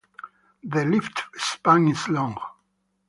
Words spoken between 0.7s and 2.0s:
lift span